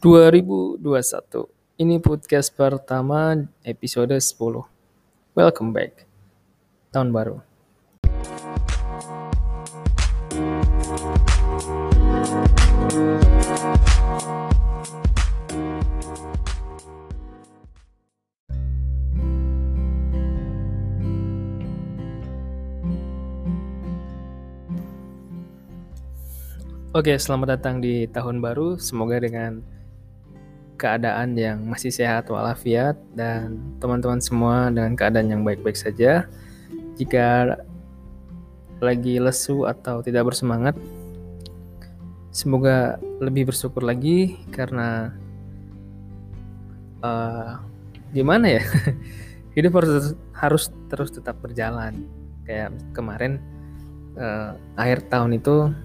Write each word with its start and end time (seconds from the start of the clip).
2021. 0.00 0.80
Ini 1.76 2.00
podcast 2.00 2.56
pertama 2.56 3.36
episode 3.60 4.16
10. 4.16 4.32
Welcome 5.36 5.76
back. 5.76 6.08
Tahun 6.88 7.12
baru. 7.12 7.44
Oke, 26.96 27.20
selamat 27.20 27.60
datang 27.60 27.84
di 27.84 28.08
tahun 28.08 28.40
baru. 28.40 28.80
Semoga 28.80 29.20
dengan 29.20 29.79
keadaan 30.80 31.36
yang 31.36 31.60
masih 31.68 31.92
sehat 31.92 32.32
walafiat 32.32 32.96
dan 33.12 33.60
teman-teman 33.76 34.24
semua 34.24 34.72
dengan 34.72 34.96
keadaan 34.96 35.28
yang 35.28 35.42
baik-baik 35.44 35.76
saja. 35.76 36.24
Jika 36.96 37.60
lagi 38.80 39.20
lesu 39.20 39.68
atau 39.68 40.00
tidak 40.00 40.32
bersemangat, 40.32 40.72
semoga 42.32 42.96
lebih 43.20 43.52
bersyukur 43.52 43.84
lagi 43.84 44.40
karena 44.48 45.12
uh, 47.04 47.60
gimana 48.16 48.56
ya 48.56 48.64
hidup 49.60 49.84
harus 49.84 50.16
harus 50.32 50.64
terus 50.88 51.12
tetap 51.12 51.36
berjalan. 51.44 52.08
Kayak 52.48 52.72
kemarin 52.96 53.36
uh, 54.16 54.56
akhir 54.80 55.12
tahun 55.12 55.36
itu 55.36 55.76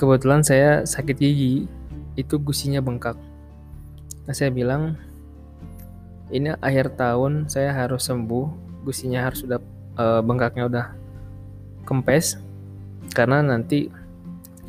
kebetulan 0.00 0.40
saya 0.40 0.88
sakit 0.88 1.16
gigi 1.20 1.68
itu 2.16 2.40
gusinya 2.40 2.80
bengkak 2.80 3.16
nah 4.26 4.34
saya 4.34 4.50
bilang 4.50 4.98
ini 6.30 6.54
akhir 6.58 6.98
tahun 6.98 7.46
saya 7.46 7.70
harus 7.74 8.06
sembuh. 8.06 8.66
Gusinya 8.82 9.26
harus 9.26 9.42
sudah 9.42 9.58
e, 9.98 10.04
bengkaknya 10.22 10.66
udah 10.66 10.86
kempes. 11.86 12.38
Karena 13.14 13.42
nanti 13.42 13.86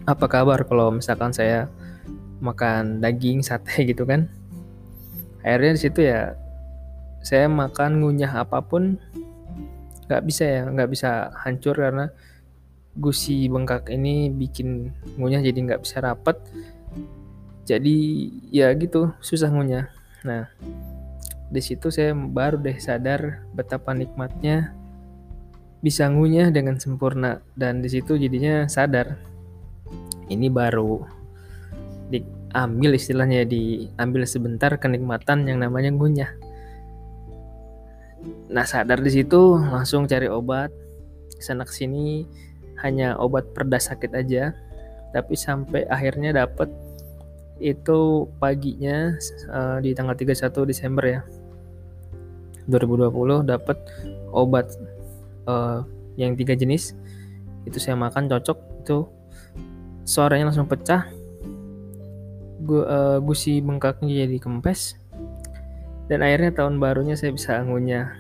apa 0.06 0.26
kabar 0.30 0.64
kalau 0.64 0.94
misalkan 0.94 1.34
saya 1.34 1.66
makan 2.38 3.02
daging 3.02 3.42
sate 3.42 3.82
gitu 3.90 4.06
kan? 4.06 4.30
Akhirnya 5.42 5.72
di 5.78 5.82
situ 5.82 6.00
ya 6.06 6.38
saya 7.26 7.50
makan 7.50 8.00
ngunyah 8.00 8.46
apa 8.46 8.62
pun 8.62 9.02
nggak 10.08 10.24
bisa 10.24 10.44
ya 10.48 10.62
nggak 10.64 10.90
bisa 10.94 11.34
hancur 11.44 11.76
karena 11.76 12.08
gusi 12.96 13.52
bengkak 13.52 13.92
ini 13.92 14.32
bikin 14.32 14.96
ngunyah 15.20 15.44
jadi 15.44 15.60
nggak 15.60 15.82
bisa 15.84 16.00
rapet 16.00 16.40
jadi 17.68 17.98
ya 18.48 18.72
gitu 18.80 19.12
susah 19.20 19.52
ngunyah. 19.52 19.92
Nah 20.24 20.48
di 21.52 21.60
situ 21.60 21.92
saya 21.92 22.16
baru 22.16 22.56
deh 22.64 22.80
sadar 22.80 23.44
betapa 23.52 23.92
nikmatnya 23.92 24.72
bisa 25.84 26.08
ngunyah 26.08 26.48
dengan 26.56 26.80
sempurna. 26.80 27.44
Dan 27.60 27.84
di 27.84 27.92
situ 27.92 28.16
jadinya 28.16 28.72
sadar 28.72 29.20
ini 30.32 30.48
baru 30.48 31.04
diambil 32.08 32.96
istilahnya 32.96 33.44
diambil 33.44 34.24
sebentar 34.24 34.72
kenikmatan 34.80 35.44
yang 35.44 35.60
namanya 35.60 35.92
ngunyah. 35.92 36.32
Nah 38.48 38.64
sadar 38.64 39.04
di 39.04 39.12
situ 39.12 39.60
langsung 39.60 40.08
cari 40.08 40.32
obat. 40.32 40.72
Sana 41.44 41.68
sini 41.68 42.24
hanya 42.80 43.20
obat 43.20 43.52
perda 43.52 43.76
sakit 43.76 44.12
aja. 44.16 44.56
Tapi 45.12 45.36
sampai 45.36 45.84
akhirnya 45.92 46.32
dapat 46.32 46.87
itu 47.58 48.30
paginya 48.38 49.18
uh, 49.50 49.78
di 49.82 49.94
tanggal 49.98 50.14
31 50.14 50.70
Desember 50.70 51.04
ya. 51.06 51.22
2020 52.68 53.48
dapat 53.48 53.78
obat 54.36 54.76
uh, 55.48 55.82
yang 56.20 56.36
tiga 56.36 56.54
jenis. 56.54 56.94
Itu 57.64 57.80
saya 57.80 57.96
makan 57.96 58.28
cocok. 58.28 58.58
Itu 58.84 59.08
suaranya 60.04 60.52
langsung 60.52 60.68
pecah. 60.68 61.08
Gu, 62.68 62.84
uh, 62.84 63.18
gusi 63.24 63.64
bengkaknya 63.64 64.28
jadi 64.28 64.38
kempes. 64.38 65.00
Dan 66.08 66.24
akhirnya 66.24 66.56
tahun 66.56 66.80
barunya 66.80 67.20
saya 67.20 67.36
bisa 67.36 67.60
ngunyah 67.64 68.20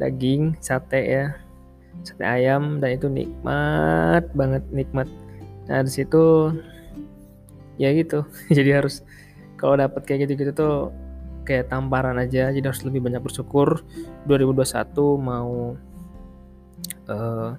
daging 0.00 0.56
sate 0.60 1.00
ya. 1.04 1.26
Sate 2.04 2.24
ayam 2.24 2.80
dan 2.80 2.96
itu 2.96 3.08
nikmat 3.12 4.24
banget 4.32 4.64
nikmat. 4.72 5.08
Nah 5.68 5.84
di 5.84 5.92
situ 5.92 6.52
ya 7.78 7.94
gitu. 7.94 8.26
Jadi 8.56 8.70
harus 8.74 9.00
kalau 9.56 9.78
dapat 9.78 10.04
kayak 10.04 10.28
gitu-gitu 10.28 10.52
tuh 10.52 10.74
kayak 11.46 11.70
tamparan 11.72 12.18
aja. 12.20 12.50
Jadi 12.52 12.66
harus 12.66 12.84
lebih 12.84 13.00
banyak 13.00 13.22
bersyukur. 13.24 13.86
2021 14.28 14.92
mau 15.16 15.78
uh, 17.08 17.50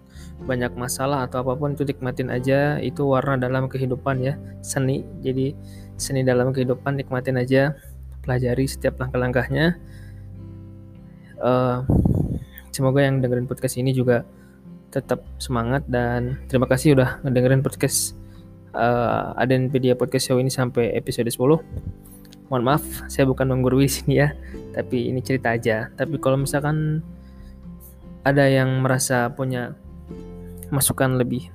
banyak 0.45 0.71
masalah 0.77 1.25
atau 1.25 1.41
apa 1.41 1.57
pun 1.57 1.73
itu 1.73 1.87
nikmatin 1.87 2.29
aja. 2.29 2.77
Itu 2.77 3.09
warna 3.09 3.39
dalam 3.39 3.65
kehidupan 3.65 4.21
ya. 4.21 4.37
Seni. 4.61 5.01
Jadi 5.23 5.55
seni 5.97 6.21
dalam 6.21 6.53
kehidupan 6.53 6.99
nikmatin 6.99 7.39
aja. 7.39 7.73
Pelajari 8.21 8.69
setiap 8.69 8.99
langkah-langkahnya. 9.01 9.79
Uh, 11.39 11.87
semoga 12.75 12.99
yang 12.99 13.23
dengerin 13.23 13.47
podcast 13.47 13.79
ini 13.79 13.95
juga 13.95 14.27
tetap 14.91 15.23
semangat 15.39 15.85
dan 15.87 16.41
terima 16.49 16.65
kasih 16.67 16.97
udah 16.97 17.21
ngedengerin 17.23 17.63
podcast 17.63 18.18
uh, 18.73 19.33
Adenpedia 19.37 19.93
Podcast 19.97 20.29
Show 20.29 20.37
ini 20.37 20.51
sampai 20.51 20.93
episode 20.93 21.29
10. 21.29 21.39
Mohon 22.49 22.63
maaf, 22.65 22.83
saya 23.05 23.29
bukan 23.29 23.45
menggurui 23.45 23.85
sini 23.85 24.25
ya, 24.25 24.33
tapi 24.73 25.09
ini 25.13 25.21
cerita 25.21 25.53
aja. 25.53 25.93
Tapi 25.93 26.17
kalau 26.17 26.41
misalkan 26.41 27.05
ada 28.25 28.45
yang 28.49 28.81
merasa 28.81 29.29
punya 29.29 29.77
masukan 30.73 31.17
lebih 31.17 31.49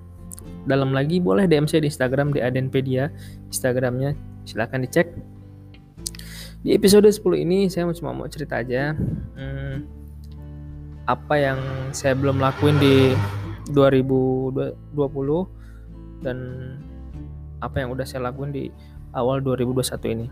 dalam 0.65 0.95
lagi, 0.95 1.19
boleh 1.19 1.45
DM 1.51 1.67
saya 1.67 1.83
di 1.83 1.91
Instagram 1.91 2.31
di 2.31 2.41
Adenpedia, 2.41 3.11
Instagramnya 3.51 4.15
silahkan 4.47 4.81
dicek. 4.81 5.11
Di 6.65 6.73
episode 6.73 7.11
10 7.11 7.45
ini 7.45 7.69
saya 7.69 7.91
cuma 7.93 8.17
mau 8.17 8.31
cerita 8.31 8.65
aja. 8.65 8.97
Hmm, 9.37 9.85
apa 11.05 11.35
yang 11.37 11.61
saya 11.93 12.17
belum 12.17 12.41
lakuin 12.41 12.81
di 12.81 13.13
2020 13.77 14.73
dan 16.25 16.39
apa 17.61 17.83
yang 17.83 17.95
udah 17.95 18.07
saya 18.07 18.31
lakuin 18.31 18.51
di 18.51 18.65
awal 19.15 19.43
2021 19.43 20.15
ini. 20.15 20.27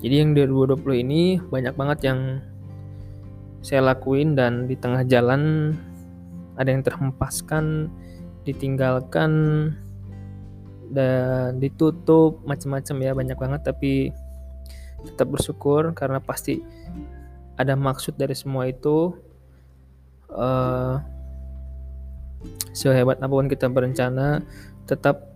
Jadi 0.00 0.14
yang 0.16 0.32
2020 0.32 1.04
ini 1.04 1.22
banyak 1.40 1.74
banget 1.76 1.98
yang 2.08 2.20
saya 3.60 3.84
lakuin 3.84 4.32
dan 4.32 4.64
di 4.64 4.76
tengah 4.76 5.04
jalan 5.04 5.76
ada 6.56 6.72
yang 6.72 6.80
terhempaskan, 6.80 7.92
ditinggalkan 8.48 9.32
dan 10.90 11.60
ditutup 11.62 12.42
macam-macam 12.42 12.96
ya 12.98 13.12
banyak 13.14 13.38
banget 13.38 13.60
tapi 13.62 13.92
tetap 15.06 15.30
bersyukur 15.30 15.94
karena 15.94 16.18
pasti 16.20 16.60
ada 17.56 17.78
maksud 17.78 18.18
dari 18.18 18.34
semua 18.34 18.66
itu 18.68 19.14
uh, 20.32 20.98
sehebat 22.72 23.20
apa 23.20 23.32
pun 23.32 23.48
kita 23.48 23.68
berencana 23.68 24.40
tetap 24.90 25.30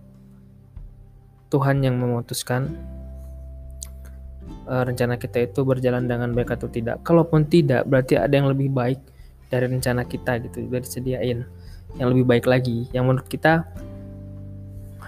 Tuhan 1.47 1.79
yang 1.79 1.95
memutuskan 1.95 2.75
uh, 4.67 4.83
rencana 4.83 5.15
kita 5.15 5.47
itu 5.47 5.63
berjalan 5.63 6.09
dengan 6.09 6.35
baik 6.35 6.51
atau 6.51 6.67
tidak. 6.67 6.99
Kalaupun 7.07 7.47
tidak 7.47 7.87
berarti 7.87 8.19
ada 8.19 8.33
yang 8.33 8.51
lebih 8.51 8.67
baik 8.73 8.99
dari 9.47 9.69
rencana 9.69 10.03
kita 10.03 10.41
gitu 10.43 10.67
udah 10.67 10.81
disediain 10.83 11.47
yang 11.95 12.07
lebih 12.11 12.25
baik 12.27 12.45
lagi. 12.49 12.89
Yang 12.91 13.03
menurut 13.07 13.27
kita 13.31 13.63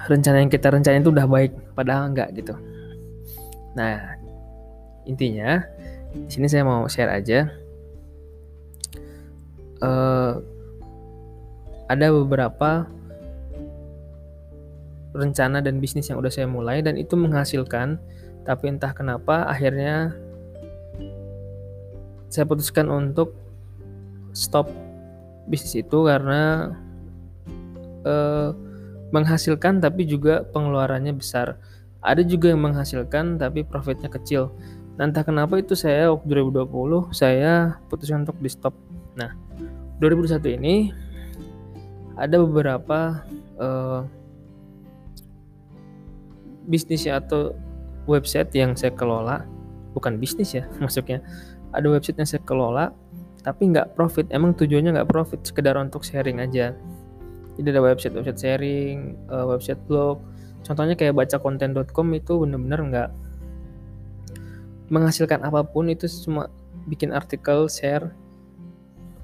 rencana 0.08 0.40
yang 0.40 0.52
kita 0.52 0.72
rencanain 0.72 1.04
itu 1.04 1.12
udah 1.12 1.28
baik 1.28 1.52
padahal 1.76 2.08
enggak 2.14 2.32
gitu. 2.38 2.56
Nah 3.76 4.16
intinya 5.04 5.64
di 6.16 6.32
sini 6.32 6.48
saya 6.48 6.64
mau 6.64 6.88
share 6.88 7.12
aja. 7.12 7.52
Uh, 9.78 10.42
ada 11.86 12.10
beberapa 12.10 12.90
rencana 15.18 15.60
dan 15.66 15.82
bisnis 15.82 16.14
yang 16.14 16.22
udah 16.22 16.30
saya 16.30 16.46
mulai 16.46 16.86
dan 16.86 16.94
itu 16.96 17.18
menghasilkan, 17.18 17.98
tapi 18.46 18.70
entah 18.70 18.94
kenapa 18.94 19.50
akhirnya 19.50 20.14
saya 22.30 22.46
putuskan 22.46 22.88
untuk 22.94 23.34
stop 24.38 24.70
bisnis 25.50 25.82
itu 25.82 26.06
karena 26.06 26.76
uh, 28.06 28.54
menghasilkan 29.10 29.80
tapi 29.80 30.06
juga 30.06 30.44
pengeluarannya 30.52 31.16
besar. 31.16 31.58
Ada 32.04 32.22
juga 32.22 32.54
yang 32.54 32.62
menghasilkan 32.62 33.42
tapi 33.42 33.66
profitnya 33.66 34.12
kecil. 34.12 34.54
Nah, 35.00 35.10
entah 35.10 35.24
kenapa 35.26 35.58
itu 35.58 35.74
saya 35.78 36.10
waktu 36.14 36.46
2020 36.46 37.14
saya 37.14 37.78
putuskan 37.88 38.28
untuk 38.28 38.38
di 38.42 38.50
stop. 38.50 38.74
Nah, 39.18 39.34
2021 40.02 40.58
ini 40.62 40.76
ada 42.18 42.42
beberapa 42.42 43.22
uh, 43.62 44.02
bisnis 46.68 47.08
atau 47.08 47.56
website 48.06 48.52
yang 48.54 48.76
saya 48.76 48.94
kelola. 48.94 49.48
Bukan 49.96 50.22
bisnis 50.22 50.54
ya 50.54 50.68
maksudnya. 50.84 51.24
Ada 51.74 51.88
website 51.88 52.20
yang 52.20 52.30
saya 52.30 52.44
kelola 52.44 52.94
tapi 53.48 53.72
nggak 53.72 53.96
profit. 53.96 54.28
Emang 54.30 54.52
tujuannya 54.52 55.00
nggak 55.00 55.10
profit 55.10 55.40
sekedar 55.48 55.80
untuk 55.80 56.04
sharing 56.04 56.44
aja. 56.44 56.76
Jadi 57.56 57.68
ada 57.72 57.82
website 57.82 58.14
website 58.14 58.40
sharing 58.44 59.16
uh, 59.32 59.48
website 59.48 59.80
blog. 59.88 60.20
Contohnya 60.68 61.00
kayak 61.00 61.16
baca 61.16 61.40
konten.com 61.40 62.08
itu 62.12 62.34
bener-bener 62.44 62.80
nggak 62.92 63.10
menghasilkan 64.92 65.48
apa 65.48 65.64
pun. 65.64 65.88
Itu 65.88 66.12
cuma 66.28 66.52
bikin 66.92 67.16
artikel 67.16 67.72
share. 67.72 68.12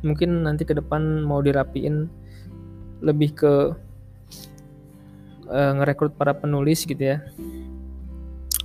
Mungkin 0.08 0.48
nanti 0.48 0.64
ke 0.64 0.76
depan 0.76 1.24
mau 1.24 1.44
dirapiin 1.44 2.08
lebih 3.04 3.36
ke 3.36 3.54
uh, 5.50 5.74
ngerekrut 5.80 6.16
para 6.16 6.36
penulis 6.36 6.84
gitu 6.84 7.16
ya. 7.16 7.24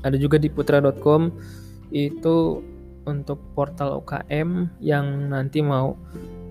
Ada 0.02 0.14
juga 0.18 0.38
di 0.38 0.46
putra.com 0.50 1.34
itu 1.90 2.62
untuk 3.08 3.40
portal 3.56 3.98
UKM 4.04 4.68
yang 4.84 5.32
nanti 5.32 5.64
mau 5.64 5.96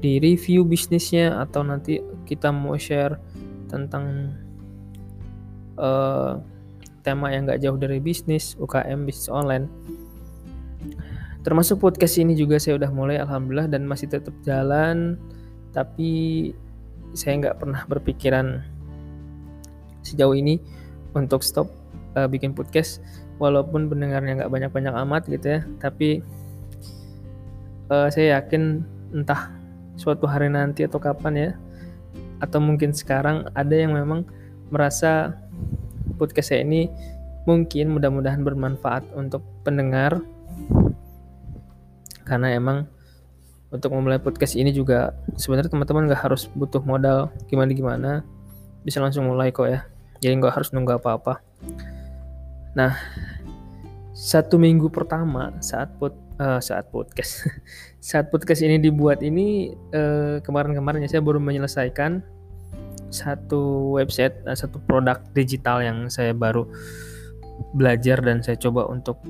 di 0.01 0.17
review 0.17 0.65
bisnisnya 0.65 1.37
atau 1.41 1.61
nanti 1.61 2.01
kita 2.25 2.49
mau 2.49 2.77
share 2.77 3.17
tentang 3.69 4.33
uh, 5.77 6.41
tema 7.05 7.31
yang 7.31 7.47
gak 7.47 7.61
jauh 7.63 7.77
dari 7.79 8.01
bisnis 8.03 8.57
UKM 8.59 9.07
bisnis 9.07 9.31
online. 9.31 9.69
Termasuk 11.45 11.79
podcast 11.79 12.19
ini 12.19 12.35
juga 12.35 12.59
saya 12.59 12.75
udah 12.75 12.91
mulai 12.91 13.23
alhamdulillah 13.23 13.71
dan 13.71 13.87
masih 13.87 14.11
tetap 14.11 14.35
jalan 14.43 15.15
tapi 15.71 16.51
saya 17.15 17.39
nggak 17.39 17.57
pernah 17.63 17.81
berpikiran 17.87 18.65
sejauh 20.13 20.33
ini 20.33 20.61
untuk 21.11 21.43
stop 21.43 21.67
uh, 22.15 22.29
bikin 22.29 22.55
podcast. 22.55 23.03
Walaupun 23.37 23.85
pendengarnya 23.91 24.43
nggak 24.43 24.49
banyak-banyak 24.49 24.93
amat 25.05 25.29
gitu 25.29 25.45
ya 25.45 25.61
tapi 25.77 26.25
uh, 27.93 28.09
saya 28.09 28.41
yakin 28.41 28.81
entah 29.13 29.53
suatu 29.93 30.25
hari 30.25 30.49
nanti 30.49 30.85
atau 30.85 30.97
kapan 30.97 31.33
ya 31.37 31.49
atau 32.41 32.61
mungkin 32.61 32.93
sekarang 32.93 33.49
ada 33.53 33.73
yang 33.73 33.93
memang 33.97 34.25
merasa 34.69 35.33
podcast 36.17 36.53
saya 36.53 36.61
ini 36.61 36.89
mungkin 37.47 37.95
mudah-mudahan 37.95 38.43
bermanfaat 38.43 39.07
untuk 39.15 39.41
pendengar. 39.63 40.21
Karena 42.27 42.51
emang 42.51 42.91
untuk 43.71 43.95
memulai 43.95 44.19
podcast 44.19 44.55
ini 44.59 44.75
juga 44.75 45.15
sebenarnya 45.39 45.71
teman-teman 45.71 46.07
nggak 46.11 46.23
harus 46.23 46.47
butuh 46.55 46.79
modal 46.83 47.31
gimana 47.51 47.71
gimana 47.75 48.11
bisa 48.87 49.03
langsung 49.03 49.27
mulai 49.27 49.51
kok 49.51 49.67
ya 49.67 49.83
jadi 50.21 50.33
nggak 50.37 50.55
harus 50.55 50.69
nunggu 50.73 50.97
apa-apa. 50.97 51.41
Nah 52.77 52.93
satu 54.17 54.57
minggu 54.57 54.89
pertama 54.89 55.53
saat 55.61 55.93
pod, 56.01 56.17
uh, 56.41 56.57
saat 56.57 56.89
podcast 56.89 57.45
saat 58.01 58.33
podcast 58.33 58.65
ini 58.65 58.81
dibuat 58.81 59.21
ini 59.21 59.77
uh, 59.93 60.41
kemarin-kemarin 60.41 61.05
ya 61.05 61.09
saya 61.17 61.21
baru 61.21 61.37
menyelesaikan 61.37 62.25
satu 63.13 63.93
website 63.93 64.33
uh, 64.49 64.57
satu 64.57 64.81
produk 64.89 65.21
digital 65.37 65.85
yang 65.85 66.09
saya 66.09 66.33
baru 66.33 66.65
belajar 67.77 68.17
dan 68.25 68.41
saya 68.41 68.57
coba 68.57 68.89
untuk 68.89 69.21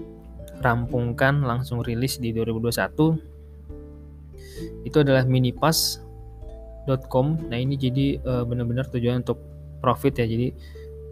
rampungkan 0.64 1.44
langsung 1.44 1.84
rilis 1.84 2.16
di 2.20 2.32
2021 2.32 4.88
itu 4.88 4.98
adalah 5.04 5.28
minipass.com 5.28 7.28
nah 7.52 7.60
ini 7.60 7.76
jadi 7.76 8.24
uh, 8.24 8.48
benar-benar 8.48 8.88
tujuan 8.88 9.20
untuk 9.24 9.47
profit 9.80 10.20
ya. 10.20 10.26
Jadi 10.26 10.54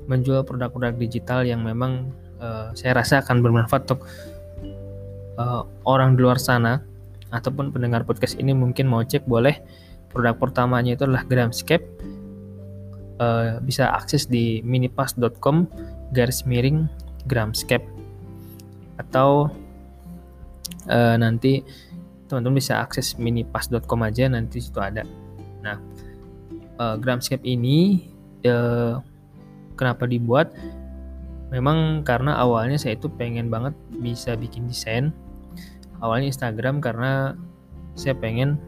menjual 0.05 0.45
produk-produk 0.45 0.95
digital 0.97 1.41
yang 1.45 1.65
memang 1.65 2.13
uh, 2.37 2.69
saya 2.77 2.97
rasa 2.97 3.25
akan 3.25 3.41
bermanfaat 3.41 3.89
untuk 3.89 4.05
uh, 5.41 5.65
orang 5.83 6.15
di 6.15 6.23
luar 6.23 6.37
sana 6.37 6.81
ataupun 7.33 7.73
pendengar 7.73 8.05
podcast 8.05 8.37
ini 8.37 8.53
mungkin 8.53 8.87
mau 8.87 9.01
cek 9.03 9.25
boleh 9.25 9.59
produk 10.15 10.37
pertamanya 10.39 10.95
itu 10.95 11.03
adalah 11.03 11.27
Gramscape. 11.27 11.83
Uh, 13.15 13.63
bisa 13.63 13.95
akses 13.95 14.27
di 14.27 14.59
minipass.com 14.63 15.67
garis 16.11 16.43
miring 16.47 16.87
Gramscape. 17.27 17.83
Atau 18.99 19.51
uh, 20.87 21.15
nanti 21.19 21.63
teman-teman 22.31 22.57
bisa 22.59 22.79
akses 22.79 23.19
minipass.com 23.19 23.99
aja 24.03 24.31
nanti 24.31 24.63
situ 24.63 24.79
ada. 24.79 25.03
Nah, 25.63 25.77
uh, 26.79 26.95
Gramscape 26.99 27.43
ini 27.43 28.07
uh, 28.45 29.01
kenapa 29.75 30.07
dibuat? 30.07 30.53
Memang 31.53 32.01
karena 32.01 32.37
awalnya 32.41 32.79
saya 32.79 32.97
itu 32.97 33.11
pengen 33.11 33.49
banget 33.53 33.73
bisa 34.01 34.33
bikin 34.33 34.65
desain. 34.65 35.13
Awalnya 36.01 36.33
Instagram 36.33 36.81
karena 36.81 37.37
saya 37.95 38.17
pengen 38.17 38.59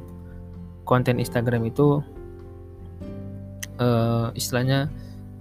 konten 0.87 1.19
Instagram 1.19 1.67
itu 1.67 1.99
uh, 3.81 4.31
istilahnya 4.37 4.87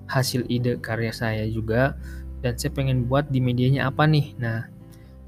hasil 0.07 0.47
ide 0.47 0.79
karya 0.79 1.11
saya 1.11 1.45
juga 1.51 1.95
dan 2.43 2.55
saya 2.59 2.75
pengen 2.75 3.07
buat 3.07 3.31
di 3.31 3.39
medianya 3.43 3.91
apa 3.91 4.07
nih. 4.07 4.35
Nah, 4.39 4.67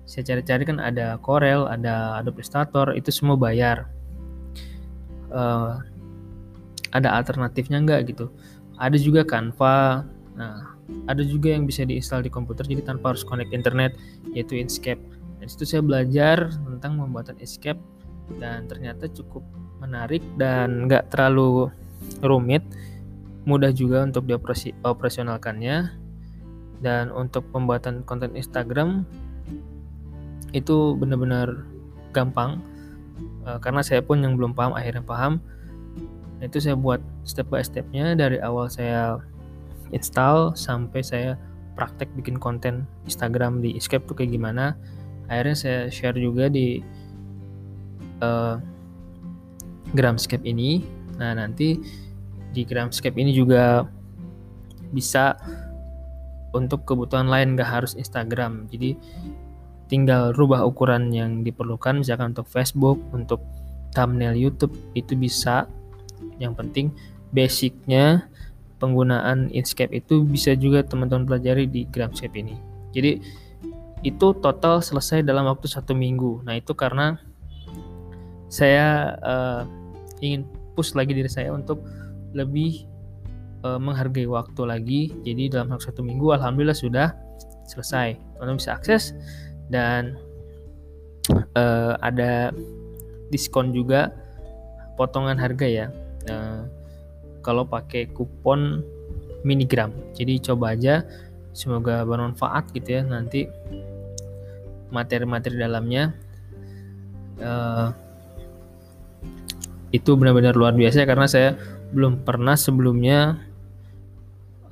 saya 0.08 0.24
cari-cari 0.24 0.62
kan 0.64 0.78
ada 0.80 1.18
Corel, 1.20 1.66
ada 1.68 2.18
Adobe 2.18 2.40
Illustrator, 2.40 2.94
itu 2.96 3.10
semua 3.12 3.36
bayar. 3.36 3.90
Uh, 5.28 5.76
ada 6.92 7.12
alternatifnya 7.20 7.84
nggak 7.84 8.16
gitu? 8.16 8.32
Ada 8.78 8.96
juga 8.98 9.26
Canva. 9.26 10.06
Nah, 10.38 10.78
ada 11.10 11.22
juga 11.26 11.52
yang 11.52 11.66
bisa 11.66 11.84
diinstal 11.84 12.24
di 12.24 12.30
komputer 12.30 12.64
jadi 12.64 12.86
tanpa 12.86 13.12
harus 13.12 13.26
connect 13.26 13.52
internet, 13.52 13.98
yaitu 14.32 14.56
Inkscape. 14.56 15.02
Dan 15.38 15.46
situ 15.46 15.66
saya 15.66 15.82
belajar 15.84 16.50
tentang 16.54 16.98
pembuatan 16.98 17.36
Inkscape 17.38 17.78
dan 18.38 18.70
ternyata 18.70 19.10
cukup 19.10 19.42
menarik 19.82 20.22
dan 20.38 20.86
nggak 20.86 21.10
terlalu 21.10 21.70
rumit, 22.22 22.62
mudah 23.44 23.74
juga 23.74 24.06
untuk 24.06 24.24
dioperasionalkannya. 24.26 26.06
Dan 26.78 27.10
untuk 27.10 27.42
pembuatan 27.50 28.06
konten 28.06 28.38
Instagram 28.38 29.02
itu 30.54 30.94
benar-benar 30.94 31.66
gampang 32.14 32.62
uh, 33.44 33.58
karena 33.60 33.84
saya 33.84 34.00
pun 34.00 34.20
yang 34.20 34.36
belum 34.36 34.56
paham 34.56 34.72
akhirnya 34.72 35.04
paham 35.04 35.40
itu 36.42 36.58
saya 36.62 36.78
buat 36.78 37.02
step 37.26 37.50
by 37.50 37.62
stepnya. 37.62 38.14
Dari 38.14 38.38
awal 38.38 38.70
saya 38.70 39.18
install 39.90 40.54
sampai 40.54 41.00
saya 41.02 41.30
praktek 41.74 42.10
bikin 42.18 42.38
konten 42.38 42.86
Instagram 43.06 43.62
di 43.62 43.78
Escape 43.78 44.06
tuh 44.06 44.18
kayak 44.18 44.34
gimana. 44.34 44.74
Akhirnya 45.30 45.56
saya 45.56 45.80
share 45.92 46.18
juga 46.18 46.50
di 46.50 46.82
uh, 48.22 48.58
Gramscape 49.94 50.44
ini. 50.44 50.82
Nah 51.16 51.38
nanti 51.38 51.78
di 52.52 52.62
Gramscape 52.66 53.16
ini 53.18 53.34
juga 53.34 53.84
bisa 54.90 55.36
untuk 56.56 56.88
kebutuhan 56.88 57.28
lain 57.28 57.54
gak 57.54 57.68
harus 57.68 57.92
Instagram. 57.94 58.66
Jadi 58.72 58.96
tinggal 59.88 60.36
rubah 60.36 60.64
ukuran 60.68 61.08
yang 61.12 61.40
diperlukan 61.44 62.04
misalkan 62.04 62.36
untuk 62.36 62.48
Facebook 62.48 63.00
untuk 63.12 63.40
thumbnail 63.96 64.36
YouTube 64.36 64.76
itu 64.92 65.16
bisa 65.16 65.64
yang 66.38 66.54
penting 66.54 66.94
basicnya 67.34 68.26
penggunaan 68.78 69.50
Inkscape 69.50 69.92
itu 69.92 70.22
bisa 70.22 70.54
juga 70.54 70.86
teman-teman 70.86 71.26
pelajari 71.26 71.66
di 71.66 71.84
Gramscape 71.90 72.34
ini. 72.38 72.54
Jadi 72.94 73.20
itu 74.06 74.26
total 74.38 74.78
selesai 74.78 75.26
dalam 75.26 75.50
waktu 75.50 75.66
satu 75.66 75.92
minggu. 75.92 76.46
Nah 76.46 76.56
itu 76.56 76.72
karena 76.72 77.18
saya 78.48 79.18
uh, 79.20 79.62
ingin 80.22 80.46
push 80.78 80.94
lagi 80.94 81.12
diri 81.12 81.28
saya 81.28 81.50
untuk 81.50 81.82
lebih 82.32 82.86
uh, 83.66 83.82
menghargai 83.82 84.30
waktu 84.30 84.62
lagi. 84.62 85.02
Jadi 85.26 85.50
dalam 85.52 85.74
waktu 85.74 85.90
satu 85.90 86.06
minggu 86.06 86.30
alhamdulillah 86.38 86.78
sudah 86.78 87.12
selesai. 87.66 88.14
Teman-teman 88.38 88.62
bisa 88.62 88.78
akses 88.78 89.12
dan 89.68 90.14
uh, 91.58 91.98
ada 92.00 92.54
diskon 93.28 93.74
juga 93.74 94.14
potongan 94.96 95.36
harga 95.36 95.66
ya 95.66 95.86
kalau 97.48 97.64
pakai 97.64 98.12
kupon 98.12 98.84
minigram. 99.40 99.88
Jadi 100.12 100.36
coba 100.44 100.76
aja 100.76 101.00
semoga 101.56 102.04
bermanfaat 102.04 102.68
gitu 102.76 103.00
ya. 103.00 103.02
Nanti 103.08 103.48
materi-materi 104.92 105.56
dalamnya 105.56 106.12
uh, 107.40 107.88
itu 109.88 110.12
benar-benar 110.20 110.52
luar 110.52 110.76
biasa 110.76 111.08
karena 111.08 111.24
saya 111.24 111.56
belum 111.96 112.20
pernah 112.28 112.52
sebelumnya 112.52 113.40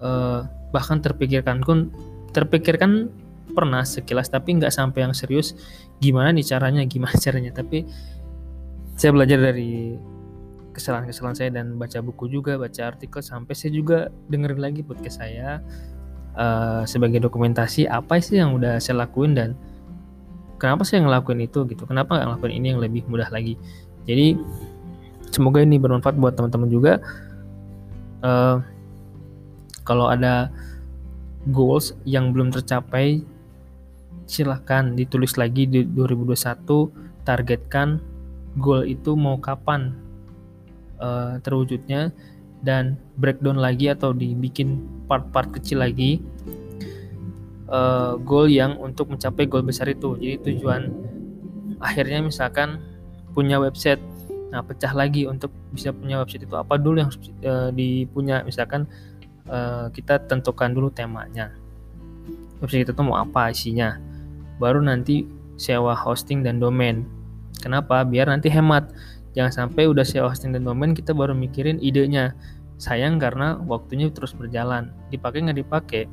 uh, 0.04 0.44
bahkan 0.68 1.00
terpikirkan 1.00 1.64
pun 1.64 1.88
terpikirkan 2.36 3.08
pernah 3.56 3.80
sekilas 3.88 4.28
tapi 4.28 4.60
nggak 4.60 4.74
sampai 4.74 5.08
yang 5.08 5.16
serius. 5.16 5.56
Gimana 5.96 6.28
nih 6.36 6.44
caranya? 6.44 6.84
Gimana 6.84 7.16
caranya? 7.24 7.56
Tapi 7.56 7.88
saya 9.00 9.16
belajar 9.16 9.40
dari 9.40 9.96
kesalahan-kesalahan 10.76 11.36
saya 11.36 11.50
dan 11.56 11.80
baca 11.80 12.04
buku 12.04 12.28
juga 12.28 12.60
baca 12.60 12.92
artikel 12.92 13.24
sampai 13.24 13.56
saya 13.56 13.72
juga 13.72 14.12
dengerin 14.28 14.60
lagi 14.60 14.80
podcast 14.84 15.24
saya 15.24 15.64
uh, 16.36 16.84
sebagai 16.84 17.24
dokumentasi 17.24 17.88
apa 17.88 18.20
sih 18.20 18.36
yang 18.38 18.52
udah 18.52 18.76
saya 18.76 19.08
lakuin 19.08 19.32
dan 19.32 19.56
kenapa 20.60 20.84
saya 20.84 21.04
ngelakuin 21.04 21.48
itu 21.48 21.64
gitu. 21.68 21.88
Kenapa 21.88 22.16
nggak 22.16 22.26
ngelakuin 22.28 22.54
ini 22.54 22.66
yang 22.76 22.80
lebih 22.80 23.02
mudah 23.08 23.28
lagi? 23.32 23.56
Jadi 24.04 24.36
semoga 25.32 25.64
ini 25.64 25.80
bermanfaat 25.80 26.16
buat 26.20 26.36
teman-teman 26.36 26.68
juga. 26.68 27.00
Uh, 28.20 28.60
kalau 29.86 30.12
ada 30.12 30.52
goals 31.52 31.94
yang 32.04 32.34
belum 32.34 32.50
tercapai 32.50 33.22
silahkan 34.26 34.98
ditulis 34.98 35.38
lagi 35.38 35.70
di 35.70 35.86
2021 35.86 37.22
targetkan 37.22 38.02
goal 38.58 38.82
itu 38.82 39.14
mau 39.14 39.38
kapan 39.38 39.94
uh, 41.00 41.38
terwujudnya 41.40 42.12
dan 42.64 42.96
breakdown 43.20 43.60
lagi 43.60 43.92
atau 43.92 44.10
dibikin 44.16 44.82
part-part 45.06 45.52
kecil 45.54 45.84
lagi 45.84 46.24
uh, 47.70 48.18
goal 48.22 48.50
yang 48.50 48.78
untuk 48.80 49.10
mencapai 49.12 49.46
goal 49.46 49.62
besar 49.62 49.90
itu. 49.90 50.16
Jadi 50.18 50.36
tujuan 50.42 50.90
akhirnya 51.82 52.24
misalkan 52.24 52.80
punya 53.36 53.60
website 53.60 54.00
nah 54.46 54.62
pecah 54.62 54.94
lagi 54.94 55.26
untuk 55.26 55.50
bisa 55.74 55.90
punya 55.92 56.22
website 56.22 56.46
itu. 56.46 56.56
Apa 56.56 56.78
dulu 56.78 57.02
yang 57.02 57.10
uh, 57.44 57.70
dipunya? 57.74 58.42
Misalkan 58.46 58.86
uh, 59.50 59.90
kita 59.90 60.22
tentukan 60.24 60.72
dulu 60.72 60.88
temanya. 60.88 61.52
Website 62.62 62.88
itu 62.88 63.02
mau 63.04 63.20
apa 63.20 63.52
isinya? 63.52 64.00
Baru 64.56 64.80
nanti 64.80 65.28
sewa 65.60 65.92
hosting 65.92 66.40
dan 66.40 66.56
domain. 66.62 67.04
Kenapa? 67.60 68.04
Biar 68.04 68.28
nanti 68.32 68.48
hemat 68.48 68.88
jangan 69.36 69.52
sampai 69.52 69.84
udah 69.84 70.02
sewa 70.02 70.32
hosting 70.32 70.56
dan 70.56 70.64
domain 70.64 70.96
kita 70.96 71.12
baru 71.12 71.36
mikirin 71.36 71.76
idenya. 71.78 72.32
Sayang 72.80 73.20
karena 73.20 73.60
waktunya 73.68 74.08
terus 74.08 74.32
berjalan. 74.32 74.92
Dipakai 75.12 75.44
nggak 75.44 75.60
dipakai 75.60 76.08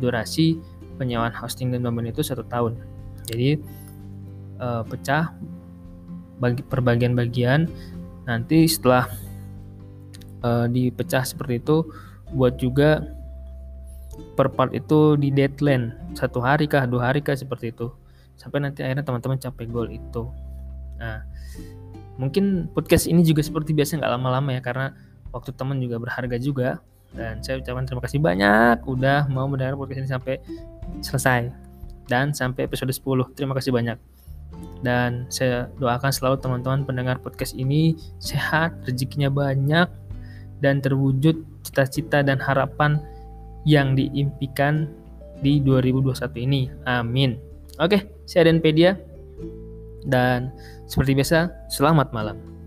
durasi 0.00 0.56
penyewaan 0.96 1.32
hosting 1.36 1.68
dan 1.70 1.84
domain 1.84 2.08
itu 2.08 2.24
satu 2.24 2.44
tahun. 2.48 2.80
Jadi 3.28 3.60
uh, 4.58 4.82
pecah 4.88 5.36
bagi 6.40 6.64
perbagian-bagian 6.64 7.68
nanti 8.24 8.64
setelah 8.64 9.08
uh, 10.44 10.64
dipecah 10.68 11.24
seperti 11.24 11.60
itu 11.60 11.84
buat 12.32 12.56
juga 12.60 13.04
per 14.36 14.50
part 14.52 14.72
itu 14.72 15.20
di 15.20 15.28
deadline. 15.28 16.16
Satu 16.16 16.40
hari 16.40 16.64
kah 16.64 16.88
dua 16.88 17.12
hari 17.12 17.20
kah 17.20 17.36
seperti 17.36 17.76
itu. 17.76 17.92
Sampai 18.40 18.64
nanti 18.64 18.80
akhirnya 18.80 19.04
teman-teman 19.04 19.36
capai 19.36 19.66
goal 19.68 19.88
itu. 19.92 20.28
Nah 20.98 21.22
mungkin 22.18 22.68
podcast 22.74 23.06
ini 23.06 23.22
juga 23.22 23.40
seperti 23.40 23.72
biasa 23.72 23.96
nggak 24.02 24.12
lama-lama 24.18 24.52
ya 24.52 24.60
karena 24.60 24.92
waktu 25.30 25.54
teman 25.54 25.78
juga 25.78 25.96
berharga 26.02 26.36
juga. 26.36 26.82
Dan 27.08 27.40
saya 27.40 27.56
ucapkan 27.56 27.88
terima 27.88 28.02
kasih 28.04 28.20
banyak 28.20 28.84
udah 28.84 29.32
mau 29.32 29.48
mendengar 29.48 29.80
podcast 29.80 30.04
ini 30.04 30.10
sampai 30.10 30.34
selesai. 31.00 31.48
Dan 32.04 32.36
sampai 32.36 32.68
episode 32.68 32.92
10 32.92 33.32
terima 33.32 33.56
kasih 33.56 33.72
banyak. 33.72 33.96
Dan 34.82 35.24
saya 35.32 35.72
doakan 35.80 36.12
selalu 36.12 36.36
teman-teman 36.42 36.84
pendengar 36.84 37.16
podcast 37.22 37.56
ini 37.56 37.96
sehat 38.20 38.76
rezekinya 38.84 39.32
banyak 39.32 39.88
dan 40.58 40.82
terwujud 40.82 41.46
cita-cita 41.62 42.20
dan 42.20 42.42
harapan 42.42 42.98
yang 43.64 43.94
diimpikan 43.94 44.90
di 45.38 45.62
2021 45.62 46.44
ini. 46.44 46.62
Amin. 46.88 47.38
Oke, 47.78 48.10
saya 48.26 48.50
Denpedia 48.50 48.98
dan 50.08 50.50
seperti 50.88 51.12
biasa, 51.14 51.52
selamat 51.68 52.10
malam. 52.16 52.57